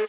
Hej, 0.00 0.06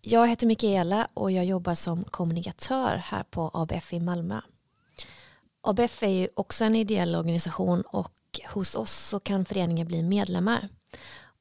jag 0.00 0.28
heter 0.28 0.46
Mikaela 0.46 1.08
och 1.14 1.30
jag 1.30 1.44
jobbar 1.44 1.74
som 1.74 2.04
kommunikatör 2.04 2.96
här 3.04 3.22
på 3.22 3.50
ABF 3.54 3.92
i 3.92 4.00
Malmö. 4.00 4.40
ABF 5.60 6.02
är 6.02 6.08
ju 6.08 6.28
också 6.34 6.64
en 6.64 6.74
ideell 6.74 7.16
organisation 7.16 7.82
och 7.82 8.40
hos 8.48 8.74
oss 8.74 8.92
så 8.92 9.20
kan 9.20 9.44
föreningen 9.44 9.86
bli 9.86 10.02
medlemmar. 10.02 10.68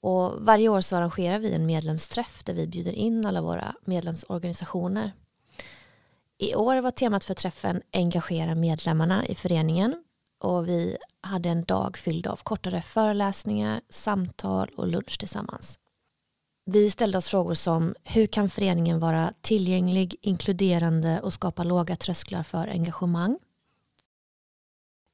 Och 0.01 0.33
varje 0.39 0.69
år 0.69 0.81
så 0.81 0.95
arrangerar 0.95 1.39
vi 1.39 1.53
en 1.53 1.65
medlemsträff 1.65 2.43
där 2.43 2.53
vi 2.53 2.67
bjuder 2.67 2.91
in 2.91 3.25
alla 3.25 3.41
våra 3.41 3.75
medlemsorganisationer. 3.85 5.11
I 6.37 6.55
år 6.55 6.81
var 6.81 6.91
temat 6.91 7.23
för 7.23 7.33
träffen 7.33 7.81
Engagera 7.91 8.55
medlemmarna 8.55 9.25
i 9.25 9.35
föreningen 9.35 10.03
och 10.39 10.67
vi 10.67 10.97
hade 11.21 11.49
en 11.49 11.63
dag 11.63 11.97
fylld 11.97 12.27
av 12.27 12.37
kortare 12.43 12.81
föreläsningar, 12.81 13.81
samtal 13.89 14.69
och 14.75 14.87
lunch 14.87 15.19
tillsammans. 15.19 15.79
Vi 16.65 16.91
ställde 16.91 17.17
oss 17.17 17.27
frågor 17.27 17.53
som 17.53 17.95
hur 18.03 18.27
kan 18.27 18.49
föreningen 18.49 18.99
vara 18.99 19.33
tillgänglig, 19.41 20.15
inkluderande 20.21 21.21
och 21.21 21.33
skapa 21.33 21.63
låga 21.63 21.95
trösklar 21.95 22.43
för 22.43 22.67
engagemang? 22.67 23.39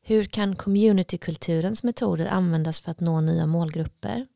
Hur 0.03 0.23
kan 0.23 0.55
communitykulturens 0.55 1.83
metoder 1.83 2.25
användas 2.25 2.79
för 2.79 2.91
att 2.91 2.99
nå 2.99 3.21
nya 3.21 3.45
målgrupper? 3.45 4.27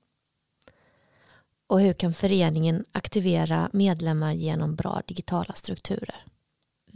Och 1.67 1.81
hur 1.81 1.93
kan 1.93 2.13
föreningen 2.13 2.85
aktivera 2.91 3.69
medlemmar 3.73 4.33
genom 4.33 4.75
bra 4.75 5.01
digitala 5.07 5.53
strukturer? 5.53 6.25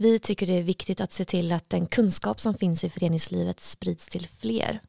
Vi 0.02 0.18
tycker 0.18 0.46
det 0.46 0.58
är 0.58 0.62
viktigt 0.62 1.00
att 1.00 1.12
se 1.12 1.24
till 1.24 1.52
att 1.52 1.70
den 1.70 1.86
kunskap 1.86 2.40
som 2.40 2.54
finns 2.54 2.84
i 2.84 2.90
föreningslivet 2.90 3.60
sprids 3.60 4.06
till 4.06 4.28
fler 4.28 4.80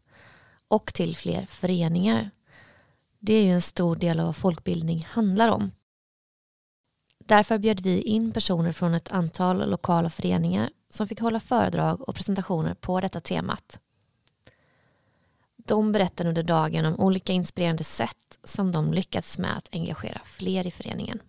och 0.67 0.93
till 0.93 1.15
fler 1.15 1.45
föreningar. 1.45 2.31
Det 3.19 3.33
är 3.33 3.43
ju 3.43 3.51
en 3.51 3.61
stor 3.61 3.95
del 3.95 4.19
av 4.19 4.25
vad 4.25 4.35
folkbildning 4.35 5.05
handlar 5.09 5.49
om. 5.49 5.71
Därför 7.19 7.57
bjöd 7.57 7.79
vi 7.81 8.01
in 8.01 8.31
personer 8.31 8.71
från 8.71 8.93
ett 8.93 9.11
antal 9.11 9.69
lokala 9.69 10.09
föreningar 10.09 10.69
som 10.89 11.07
fick 11.07 11.19
hålla 11.19 11.39
föredrag 11.39 12.09
och 12.09 12.15
presentationer 12.15 12.73
på 12.73 13.01
detta 13.01 13.21
temat. 13.21 13.79
De 15.55 15.91
berättade 15.91 16.29
under 16.29 16.43
dagen 16.43 16.85
om 16.85 16.99
olika 16.99 17.33
inspirerande 17.33 17.83
sätt 17.83 18.37
som 18.43 18.71
de 18.71 18.93
lyckats 18.93 19.37
med 19.37 19.57
att 19.57 19.69
engagera 19.71 20.21
fler 20.25 20.67
i 20.67 20.71
föreningen. 20.71 21.19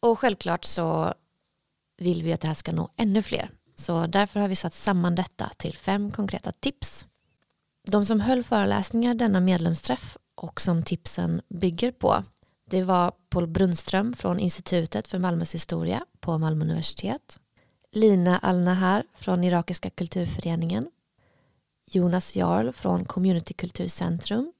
Och 0.00 0.18
självklart 0.18 0.64
så 0.64 1.14
vill 1.98 2.22
vi 2.22 2.32
att 2.32 2.40
det 2.40 2.48
här 2.48 2.54
ska 2.54 2.72
nå 2.72 2.88
ännu 2.96 3.22
fler. 3.22 3.50
Så 3.74 4.06
därför 4.06 4.40
har 4.40 4.48
vi 4.48 4.56
satt 4.56 4.74
samman 4.74 5.14
detta 5.14 5.50
till 5.56 5.76
fem 5.76 6.10
konkreta 6.10 6.52
tips. 6.52 7.06
De 7.90 8.04
som 8.04 8.20
höll 8.20 8.44
föreläsningar 8.44 9.14
denna 9.14 9.40
medlemsträff 9.40 10.16
och 10.34 10.60
som 10.60 10.82
tipsen 10.82 11.42
bygger 11.48 11.92
på 11.92 12.24
det 12.70 12.84
var 12.84 13.12
Paul 13.28 13.46
Brunström 13.46 14.12
från 14.12 14.38
Institutet 14.38 15.08
för 15.08 15.18
Malmös 15.18 15.54
historia 15.54 16.04
på 16.20 16.38
Malmö 16.38 16.64
universitet. 16.64 17.40
Lina 17.92 18.38
Al-Nahar 18.38 19.04
från 19.14 19.44
Irakiska 19.44 19.90
kulturföreningen. 19.90 20.90
Jonas 21.90 22.36
Jarl 22.36 22.72
från 22.72 23.04
Community 23.04 23.54
Kulturcentrum. 23.54 24.52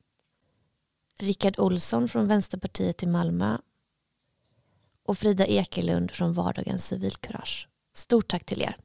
Rickard 1.18 1.58
Olsson 1.58 2.08
från 2.08 2.28
Vänsterpartiet 2.28 3.02
i 3.02 3.06
Malmö 3.06 3.58
och 5.08 5.18
Frida 5.18 5.46
Ekelund 5.46 6.10
från 6.10 6.32
Vardagens 6.32 6.86
civilkurage. 6.86 7.68
Stort 7.94 8.28
tack 8.28 8.44
till 8.44 8.62
er. 8.62 8.76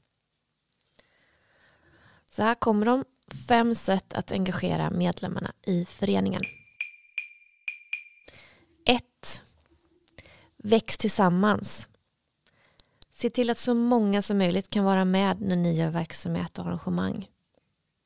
Så 2.31 2.43
här 2.43 2.55
kommer 2.55 2.85
de 2.85 3.05
fem 3.47 3.75
sätt 3.75 4.13
att 4.13 4.31
engagera 4.31 4.89
medlemmarna 4.89 5.53
i 5.61 5.85
föreningen. 5.85 6.41
1. 8.85 9.03
Väx 10.57 10.97
tillsammans. 10.97 11.89
Se 13.11 13.29
till 13.29 13.49
att 13.49 13.57
så 13.57 13.73
många 13.73 14.21
som 14.21 14.37
möjligt 14.37 14.69
kan 14.69 14.83
vara 14.83 15.05
med 15.05 15.41
när 15.41 15.55
ni 15.55 15.73
gör 15.73 15.89
verksamhet 15.89 16.59
och 16.59 16.65
arrangemang. 16.65 17.27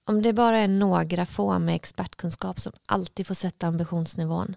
Om 0.06 0.22
det 0.22 0.34
bara 0.34 0.58
är 0.58 0.68
några 0.68 1.26
få 1.26 1.60
med 1.60 1.76
expertkunskap 1.76 2.60
som 2.60 2.74
alltid 2.86 3.28
får 3.28 3.36
sätta 3.36 3.68
ambitionsnivån 3.68 4.56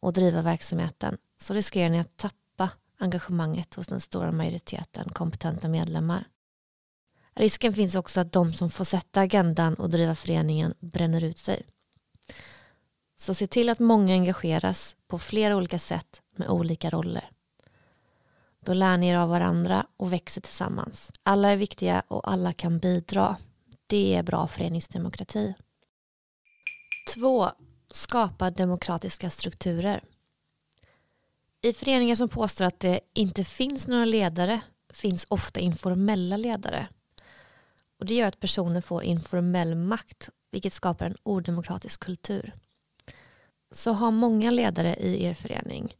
och 0.00 0.12
driva 0.12 0.42
verksamheten 0.42 1.18
så 1.38 1.54
riskerar 1.54 1.88
ni 1.88 2.00
att 2.00 2.16
tappa 2.16 2.36
engagemanget 3.00 3.74
hos 3.74 3.86
den 3.86 4.00
stora 4.00 4.32
majoriteten 4.32 5.08
kompetenta 5.08 5.68
medlemmar. 5.68 6.24
Risken 7.34 7.72
finns 7.72 7.94
också 7.94 8.20
att 8.20 8.32
de 8.32 8.52
som 8.52 8.70
får 8.70 8.84
sätta 8.84 9.20
agendan 9.20 9.74
och 9.74 9.90
driva 9.90 10.14
föreningen 10.14 10.74
bränner 10.80 11.24
ut 11.24 11.38
sig. 11.38 11.62
Så 13.16 13.34
se 13.34 13.46
till 13.46 13.68
att 13.68 13.78
många 13.78 14.14
engageras 14.14 14.96
på 15.08 15.18
flera 15.18 15.56
olika 15.56 15.78
sätt 15.78 16.22
med 16.36 16.48
olika 16.48 16.90
roller. 16.90 17.30
Då 18.64 18.74
lär 18.74 18.96
ni 18.96 19.08
er 19.08 19.16
av 19.16 19.28
varandra 19.28 19.86
och 19.96 20.12
växer 20.12 20.40
tillsammans. 20.40 21.12
Alla 21.22 21.50
är 21.50 21.56
viktiga 21.56 22.02
och 22.08 22.30
alla 22.30 22.52
kan 22.52 22.78
bidra. 22.78 23.36
Det 23.86 24.14
är 24.14 24.22
bra 24.22 24.46
föreningsdemokrati. 24.46 25.54
2. 27.14 27.50
Skapa 27.90 28.50
demokratiska 28.50 29.30
strukturer. 29.30 30.04
I 31.62 31.72
föreningar 31.72 32.14
som 32.14 32.28
påstår 32.28 32.64
att 32.64 32.80
det 32.80 33.00
inte 33.14 33.44
finns 33.44 33.86
några 33.86 34.04
ledare 34.04 34.60
finns 34.92 35.26
ofta 35.28 35.60
informella 35.60 36.36
ledare. 36.36 36.88
Och 37.98 38.06
Det 38.06 38.14
gör 38.14 38.26
att 38.26 38.40
personer 38.40 38.80
får 38.80 39.02
informell 39.02 39.74
makt 39.74 40.28
vilket 40.50 40.72
skapar 40.72 41.06
en 41.06 41.16
odemokratisk 41.22 42.00
kultur. 42.00 42.54
Så 43.72 43.92
ha 43.92 44.10
många 44.10 44.50
ledare 44.50 44.94
i 44.96 45.24
er 45.24 45.34
förening. 45.34 45.96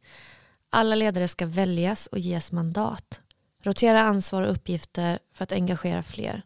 Alla 0.69 0.95
ledare 0.95 1.27
ska 1.27 1.45
väljas 1.45 2.07
och 2.07 2.19
ges 2.19 2.51
mandat. 2.51 3.21
Rotera 3.63 4.01
ansvar 4.01 4.41
och 4.41 4.51
uppgifter 4.51 5.19
för 5.33 5.43
att 5.43 5.51
engagera 5.51 6.03
fler 6.03 6.45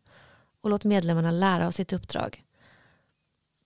och 0.61 0.69
låt 0.69 0.83
medlemmarna 0.83 1.31
lära 1.31 1.67
av 1.67 1.71
sitt 1.71 1.93
uppdrag. 1.93 2.43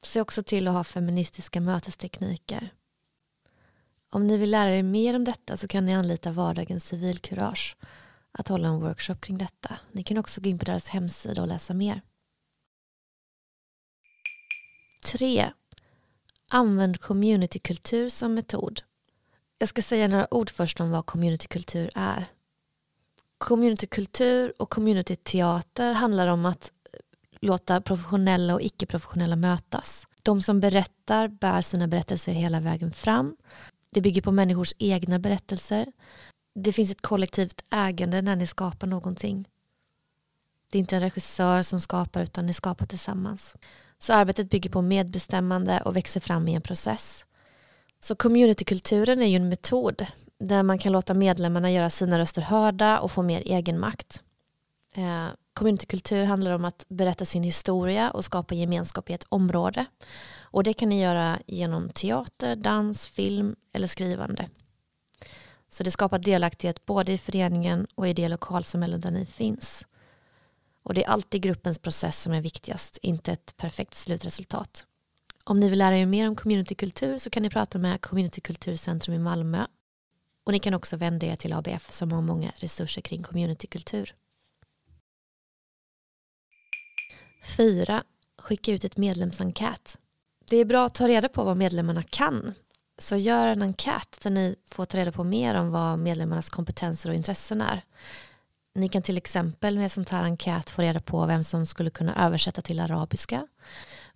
Se 0.03 0.21
också 0.21 0.43
till 0.43 0.67
att 0.67 0.73
ha 0.73 0.83
feministiska 0.83 1.61
mötestekniker. 1.61 2.73
Om 4.11 4.27
ni 4.27 4.37
vill 4.37 4.51
lära 4.51 4.75
er 4.75 4.83
mer 4.83 5.15
om 5.15 5.23
detta 5.23 5.57
så 5.57 5.67
kan 5.67 5.85
ni 5.85 5.95
anlita 5.95 6.31
Vardagens 6.31 6.87
civilkurage 6.87 7.77
att 8.31 8.47
hålla 8.47 8.67
en 8.67 8.79
workshop 8.79 9.15
kring 9.15 9.37
detta. 9.37 9.79
Ni 9.91 10.03
kan 10.03 10.17
också 10.17 10.41
gå 10.41 10.49
in 10.49 10.59
på 10.59 10.65
deras 10.65 10.87
hemsida 10.87 11.41
och 11.41 11.47
läsa 11.47 11.73
mer. 11.73 12.01
3. 15.05 15.51
Använd 16.49 17.01
communitykultur 17.01 18.09
som 18.09 18.33
metod. 18.33 18.81
Jag 19.57 19.69
ska 19.69 19.81
säga 19.81 20.07
några 20.07 20.33
ord 20.33 20.49
först 20.49 20.79
om 20.79 20.91
vad 20.91 21.05
communitykultur 21.05 21.89
är. 21.95 22.25
Communitykultur 23.37 24.53
och 24.57 24.69
communityteater 24.69 25.93
handlar 25.93 26.27
om 26.27 26.45
att 26.45 26.71
eh, 26.93 26.99
låta 27.41 27.81
professionella 27.81 28.53
och 28.53 28.61
icke-professionella 28.61 29.35
mötas. 29.35 30.07
De 30.23 30.41
som 30.41 30.59
berättar 30.59 31.27
bär 31.27 31.61
sina 31.61 31.87
berättelser 31.87 32.31
hela 32.31 32.59
vägen 32.59 32.91
fram. 32.91 33.35
Det 33.91 34.01
bygger 34.01 34.21
på 34.21 34.31
människors 34.31 34.73
egna 34.79 35.19
berättelser. 35.19 35.91
Det 36.55 36.73
finns 36.73 36.91
ett 36.91 37.01
kollektivt 37.01 37.63
ägande 37.71 38.21
när 38.21 38.35
ni 38.35 38.47
skapar 38.47 38.87
någonting. 38.87 39.47
Det 40.71 40.77
är 40.77 40.79
inte 40.79 40.95
en 40.95 41.01
regissör 41.01 41.61
som 41.61 41.79
skapar 41.79 42.21
utan 42.21 42.45
ni 42.45 42.53
skapar 42.53 42.85
tillsammans. 42.85 43.55
Så 43.99 44.13
arbetet 44.13 44.49
bygger 44.49 44.69
på 44.69 44.81
medbestämmande 44.81 45.81
och 45.85 45.95
växer 45.95 46.19
fram 46.19 46.47
i 46.47 46.53
en 46.53 46.61
process. 46.61 47.25
Så 47.99 48.15
communitykulturen 48.15 49.21
är 49.21 49.27
ju 49.27 49.35
en 49.35 49.49
metod 49.49 50.05
där 50.39 50.63
man 50.63 50.79
kan 50.79 50.91
låta 50.91 51.13
medlemmarna 51.13 51.71
göra 51.71 51.89
sina 51.89 52.19
röster 52.19 52.41
hörda 52.41 52.99
och 52.99 53.11
få 53.11 53.21
mer 53.21 53.41
egenmakt. 53.45 54.23
Eh, 54.95 55.27
communitykultur 55.53 56.23
handlar 56.23 56.51
om 56.51 56.65
att 56.65 56.85
berätta 56.89 57.25
sin 57.25 57.43
historia 57.43 58.11
och 58.11 58.25
skapa 58.25 58.55
gemenskap 58.55 59.09
i 59.09 59.13
ett 59.13 59.25
område. 59.29 59.85
Och 60.41 60.63
det 60.63 60.73
kan 60.73 60.89
ni 60.89 61.01
göra 61.01 61.39
genom 61.47 61.89
teater, 61.89 62.55
dans, 62.55 63.07
film 63.07 63.55
eller 63.73 63.87
skrivande. 63.87 64.49
Så 65.69 65.83
det 65.83 65.91
skapar 65.91 66.19
delaktighet 66.19 66.85
både 66.85 67.11
i 67.11 67.17
föreningen 67.17 67.87
och 67.95 68.07
i 68.07 68.13
det 68.13 68.29
lokalsamhälle 68.29 68.97
där 68.97 69.11
ni 69.11 69.25
finns. 69.25 69.85
Och 70.83 70.93
det 70.93 71.03
är 71.03 71.09
alltid 71.09 71.41
gruppens 71.41 71.77
process 71.77 72.21
som 72.21 72.33
är 72.33 72.41
viktigast, 72.41 72.97
inte 73.01 73.31
ett 73.31 73.57
perfekt 73.57 73.95
slutresultat. 73.95 74.85
Om 75.43 75.59
ni 75.59 75.69
vill 75.69 75.79
lära 75.79 75.97
er 75.97 76.05
mer 76.05 76.27
om 76.27 76.35
communitykultur 76.35 77.17
så 77.17 77.29
kan 77.29 77.43
ni 77.43 77.49
prata 77.49 77.77
med 77.77 78.01
Communitykulturcentrum 78.01 79.15
i 79.15 79.19
Malmö. 79.19 79.65
Och 80.43 80.51
ni 80.51 80.59
kan 80.59 80.73
också 80.73 80.97
vända 80.97 81.27
er 81.27 81.35
till 81.35 81.53
ABF 81.53 81.91
som 81.91 82.11
har 82.11 82.21
många 82.21 82.51
resurser 82.55 83.01
kring 83.01 83.23
communitykultur. 83.23 84.15
4. 87.41 88.03
Skicka 88.37 88.71
ut 88.71 88.83
ett 88.83 88.97
medlemsenkät. 88.97 89.97
Det 90.49 90.57
är 90.57 90.65
bra 90.65 90.85
att 90.85 90.95
ta 90.95 91.07
reda 91.07 91.29
på 91.29 91.43
vad 91.43 91.57
medlemmarna 91.57 92.03
kan. 92.03 92.53
Så 92.97 93.15
gör 93.15 93.47
en 93.47 93.61
enkät 93.61 94.17
där 94.21 94.29
ni 94.29 94.55
får 94.67 94.85
ta 94.85 94.97
reda 94.97 95.11
på 95.11 95.23
mer 95.23 95.55
om 95.55 95.71
vad 95.71 95.99
medlemmarnas 95.99 96.49
kompetenser 96.49 97.09
och 97.09 97.15
intressen 97.15 97.61
är. 97.61 97.83
Ni 98.75 98.89
kan 98.89 99.01
till 99.01 99.17
exempel 99.17 99.77
med 99.77 99.91
sånt 99.91 100.09
här 100.09 100.23
enkät 100.23 100.69
få 100.69 100.81
reda 100.81 100.99
på 100.99 101.25
vem 101.25 101.43
som 101.43 101.65
skulle 101.65 101.89
kunna 101.89 102.25
översätta 102.25 102.61
till 102.61 102.79
arabiska, 102.79 103.47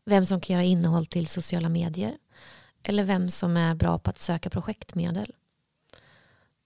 vem 0.06 0.26
som 0.26 0.42
kan 0.42 0.54
göra 0.54 0.64
innehåll 0.64 1.06
till 1.06 1.28
sociala 1.28 1.70
medier 1.70 2.18
eller 2.84 3.04
vem 3.04 3.30
som 3.30 3.58
är 3.58 3.76
bra 3.76 4.00
på 4.00 4.10
att 4.10 4.20
söka 4.20 4.50
projektmedel. 4.50 5.32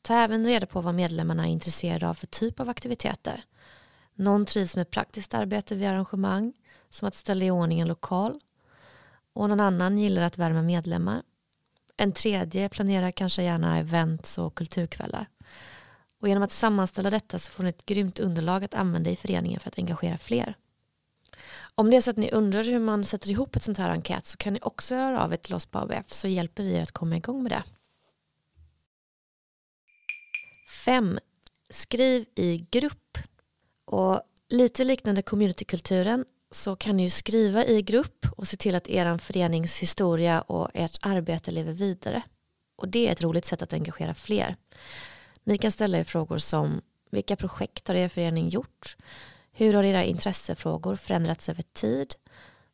Ta 0.01 0.13
även 0.13 0.45
reda 0.45 0.67
på 0.67 0.81
vad 0.81 0.95
medlemmarna 0.95 1.47
är 1.47 1.51
intresserade 1.51 2.09
av 2.09 2.13
för 2.13 2.27
typ 2.27 2.59
av 2.59 2.69
aktiviteter. 2.69 3.43
Någon 4.19 4.45
trivs 4.45 4.75
med 4.75 4.89
praktiskt 4.89 5.33
arbete 5.33 5.75
vid 5.75 5.87
arrangemang, 5.87 6.53
som 6.89 7.07
att 7.07 7.15
ställa 7.15 7.45
i 7.45 7.51
ordning 7.51 7.79
en 7.79 7.87
lokal. 7.87 8.39
Och 9.33 9.49
någon 9.49 9.59
annan 9.59 9.97
gillar 9.97 10.21
att 10.21 10.37
värma 10.37 10.61
medlemmar. 10.61 11.23
En 11.97 12.11
tredje 12.11 12.69
planerar 12.69 13.11
kanske 13.11 13.43
gärna 13.43 13.77
events 13.77 14.37
och 14.37 14.55
kulturkvällar. 14.55 15.29
Och 16.21 16.27
genom 16.27 16.43
att 16.43 16.51
sammanställa 16.51 17.09
detta 17.09 17.39
så 17.39 17.51
får 17.51 17.63
ni 17.63 17.69
ett 17.69 17.85
grymt 17.85 18.19
underlag 18.19 18.63
att 18.63 18.73
använda 18.73 19.09
i 19.09 19.15
föreningen 19.15 19.59
för 19.59 19.67
att 19.67 19.77
engagera 19.77 20.17
fler. 20.17 20.55
Om 21.75 21.89
det 21.89 21.97
är 21.97 22.01
så 22.01 22.09
att 22.09 22.17
ni 22.17 22.31
undrar 22.31 22.63
hur 22.63 22.79
man 22.79 23.03
sätter 23.03 23.29
ihop 23.29 23.55
ett 23.55 23.63
sånt 23.63 23.77
här 23.77 23.89
enkät 23.89 24.27
så 24.27 24.37
kan 24.37 24.53
ni 24.53 24.59
också 24.61 24.95
höra 24.95 25.23
av 25.23 25.33
er 25.33 25.37
till 25.37 25.55
oss 25.55 25.65
på 25.65 25.79
ABF 25.79 26.13
så 26.13 26.27
hjälper 26.27 26.63
vi 26.63 26.75
er 26.75 26.81
att 26.81 26.91
komma 26.91 27.17
igång 27.17 27.43
med 27.43 27.51
det. 27.51 27.63
5. 30.69 31.19
Skriv 31.69 32.25
i 32.35 32.67
grupp. 32.71 33.06
Och 33.87 34.21
lite 34.49 34.83
liknande 34.83 35.21
communitykulturen 35.21 36.25
så 36.51 36.75
kan 36.75 36.97
ni 36.97 37.03
ju 37.03 37.09
skriva 37.09 37.65
i 37.65 37.81
grupp 37.81 38.25
och 38.37 38.47
se 38.47 38.57
till 38.57 38.75
att 38.75 38.89
er 38.89 39.17
förenings 39.17 39.79
historia 39.79 40.41
och 40.41 40.69
ert 40.73 40.99
arbete 41.01 41.51
lever 41.51 41.73
vidare. 41.73 42.21
Och 42.77 42.87
det 42.87 43.07
är 43.07 43.11
ett 43.11 43.23
roligt 43.23 43.45
sätt 43.45 43.61
att 43.61 43.73
engagera 43.73 44.13
fler. 44.13 44.55
Ni 45.43 45.57
kan 45.57 45.71
ställa 45.71 45.97
er 45.97 46.03
frågor 46.03 46.37
som 46.37 46.81
vilka 47.11 47.35
projekt 47.35 47.87
har 47.87 47.95
er 47.95 48.09
förening 48.09 48.49
gjort? 48.49 48.97
Hur 49.51 49.73
har 49.73 49.83
era 49.83 50.03
intressefrågor 50.03 50.95
förändrats 50.95 51.49
över 51.49 51.63
tid? 51.73 52.15